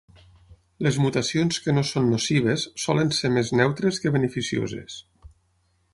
Les 0.87 0.95
mutacions 1.03 1.59
que 1.65 1.75
no 1.75 1.83
són 1.89 2.09
nocives 2.15 2.65
solen 2.85 3.13
ser 3.19 3.33
més 3.37 3.55
neutres 3.61 4.01
que 4.07 4.17
beneficioses. 4.19 5.01